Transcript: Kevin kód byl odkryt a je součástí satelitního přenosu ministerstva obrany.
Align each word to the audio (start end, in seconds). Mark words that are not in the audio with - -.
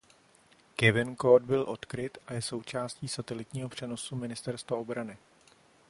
Kevin 0.77 1.15
kód 1.15 1.43
byl 1.43 1.61
odkryt 1.67 2.17
a 2.27 2.33
je 2.33 2.41
součástí 2.41 3.07
satelitního 3.07 3.69
přenosu 3.69 4.15
ministerstva 4.15 4.77
obrany. 4.77 5.17